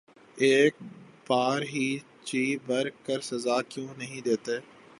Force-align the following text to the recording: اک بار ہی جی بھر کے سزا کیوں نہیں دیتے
اک 0.37 0.75
بار 1.27 1.61
ہی 1.63 1.87
جی 2.25 2.43
بھر 2.65 2.85
کے 3.05 3.15
سزا 3.21 3.61
کیوں 3.69 3.87
نہیں 3.97 4.21
دیتے 4.21 4.55